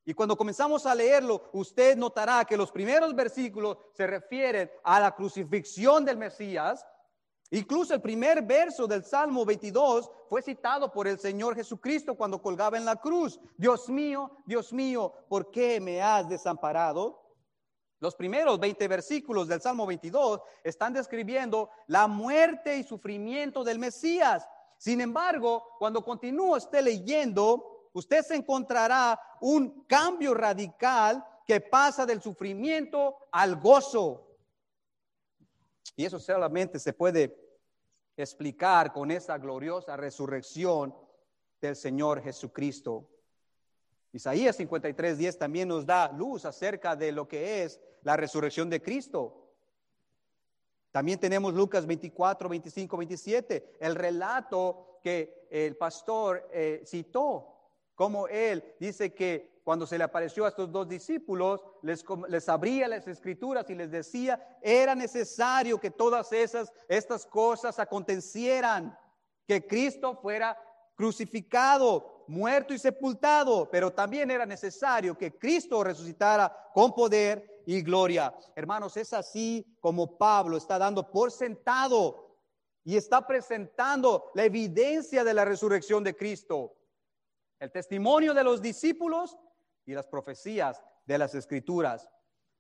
[0.03, 5.15] Y cuando comenzamos a leerlo, usted notará que los primeros versículos se refieren a la
[5.15, 6.86] crucifixión del Mesías.
[7.51, 12.78] Incluso el primer verso del Salmo 22 fue citado por el Señor Jesucristo cuando colgaba
[12.78, 13.39] en la cruz.
[13.57, 17.20] Dios mío, Dios mío, ¿por qué me has desamparado?
[18.01, 24.49] Los primeros 20 versículos del Salmo 22 están describiendo la muerte y sufrimiento del Mesías.
[24.75, 32.23] Sin embargo, cuando continúa usted leyendo, usted se encontrará un cambio radical que pasa del
[32.23, 34.35] sufrimiento al gozo.
[35.95, 37.37] Y eso solamente se puede
[38.17, 40.95] explicar con esa gloriosa resurrección
[41.61, 43.11] del Señor Jesucristo.
[44.14, 48.82] Isaías 53, 10 también nos da luz acerca de lo que es la resurrección de
[48.82, 49.38] Cristo.
[50.91, 57.47] También tenemos Lucas 24, 25, 27, el relato que el pastor eh, citó,
[57.95, 62.88] como él dice que cuando se le apareció a estos dos discípulos, les, les abría
[62.88, 68.97] las escrituras y les decía, era necesario que todas esas, estas cosas acontecieran,
[69.47, 70.57] que Cristo fuera
[70.95, 78.34] crucificado, muerto y sepultado, pero también era necesario que Cristo resucitara con poder y gloria.
[78.55, 82.38] Hermanos, es así como Pablo está dando por sentado
[82.84, 86.75] y está presentando la evidencia de la resurrección de Cristo,
[87.59, 89.38] el testimonio de los discípulos
[89.86, 92.09] y las profecías de las escrituras.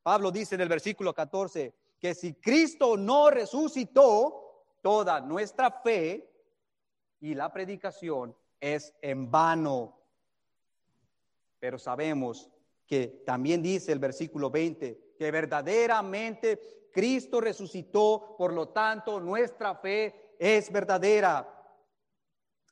[0.03, 4.41] Pablo dice en el versículo 14 que si Cristo no resucitó,
[4.81, 6.27] toda nuestra fe
[7.19, 9.99] y la predicación es en vano.
[11.59, 12.49] Pero sabemos
[12.85, 20.35] que también dice el versículo 20 que verdaderamente Cristo resucitó, por lo tanto nuestra fe
[20.39, 21.47] es verdadera.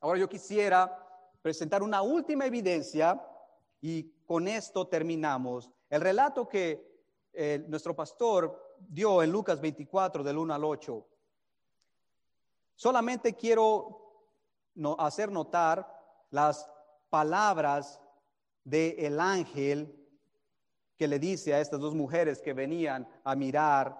[0.01, 1.05] Ahora yo quisiera
[1.41, 3.21] presentar una última evidencia
[3.81, 5.71] y con esto terminamos.
[5.89, 6.89] El relato que
[7.33, 11.07] eh, nuestro pastor dio en Lucas 24 del 1 al 8.
[12.75, 14.08] Solamente quiero
[14.97, 15.87] hacer notar
[16.29, 16.69] las
[17.09, 18.01] palabras
[18.63, 19.95] del el ángel
[20.97, 23.97] que le dice a estas dos mujeres que venían a mirar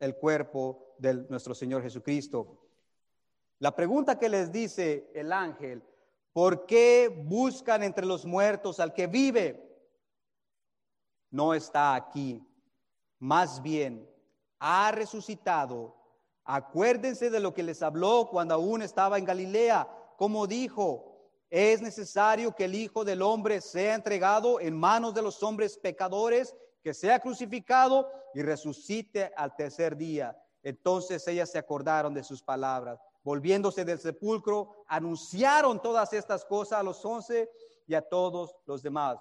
[0.00, 2.58] el cuerpo de nuestro Señor Jesucristo.
[3.60, 5.82] La pregunta que les dice el ángel,
[6.32, 9.64] ¿por qué buscan entre los muertos al que vive?
[11.30, 12.44] No está aquí,
[13.18, 14.08] más bien
[14.58, 15.94] ha resucitado
[16.50, 19.86] Acuérdense de lo que les habló cuando aún estaba en Galilea,
[20.16, 25.42] como dijo, es necesario que el Hijo del Hombre sea entregado en manos de los
[25.42, 30.42] hombres pecadores, que sea crucificado y resucite al tercer día.
[30.62, 32.98] Entonces ellas se acordaron de sus palabras.
[33.22, 37.50] Volviéndose del sepulcro, anunciaron todas estas cosas a los once
[37.86, 39.18] y a todos los demás.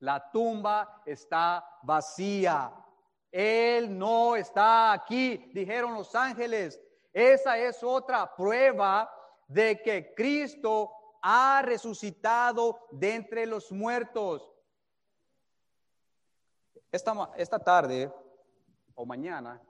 [0.00, 2.74] La tumba está vacía.
[3.32, 6.78] Él no está aquí, dijeron los ángeles.
[7.10, 9.10] Esa es otra prueba
[9.48, 14.52] de que Cristo ha resucitado de entre los muertos.
[16.90, 18.12] Esta, esta tarde
[18.94, 19.62] o mañana,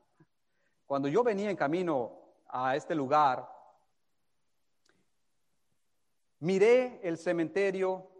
[0.84, 3.48] cuando yo venía en camino a este lugar,
[6.40, 8.10] miré el cementerio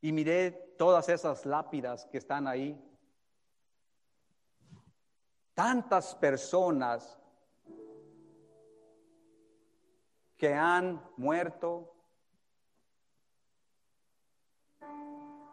[0.00, 2.80] y miré todas esas lápidas que están ahí
[5.62, 7.18] tantas personas
[10.38, 11.94] que han muerto,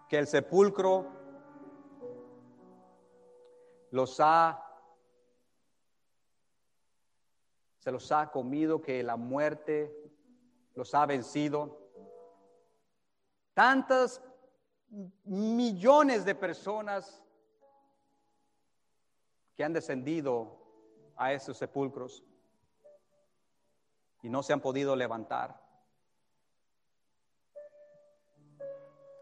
[0.08, 1.08] que el sepulcro
[3.91, 4.64] los ha,
[7.80, 9.93] se los ha comido, que la muerte
[10.74, 11.82] los ha vencido.
[13.53, 14.22] Tantas
[15.26, 17.26] millones de personas
[19.58, 20.55] que han descendido
[21.16, 22.24] a esos sepulcros
[24.22, 25.60] y no se han podido levantar.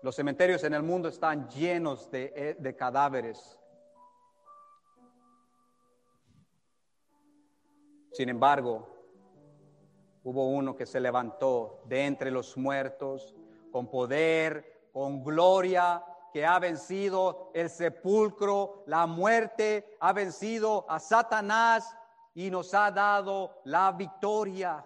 [0.01, 3.57] Los cementerios en el mundo están llenos de, eh, de cadáveres.
[8.11, 8.87] Sin embargo,
[10.23, 13.33] hubo uno que se levantó de entre los muertos
[13.71, 16.03] con poder, con gloria,
[16.35, 21.95] que ha vencido el sepulcro, la muerte, ha vencido a Satanás
[22.33, 24.85] y nos ha dado la victoria.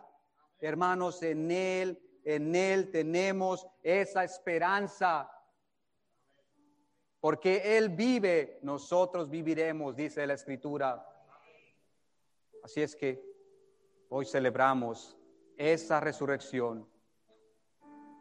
[0.60, 5.28] Hermanos, en Él, en Él tenemos esa esperanza.
[7.20, 11.04] Porque Él vive, nosotros viviremos, dice la Escritura.
[12.64, 13.26] Así es que
[14.10, 15.18] hoy celebramos
[15.58, 16.88] esa resurrección.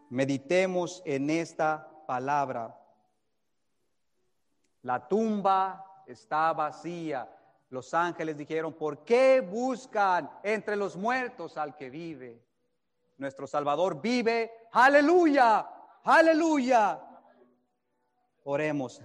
[0.09, 2.75] Meditemos en esta palabra.
[4.83, 7.29] La tumba está vacía.
[7.71, 12.43] Los ángeles dijeron, ¿por qué buscan entre los muertos al que vive?
[13.19, 14.51] Nuestro Salvador vive.
[14.73, 15.69] Aleluya,
[16.05, 16.99] aleluya.
[18.45, 19.03] Oremos.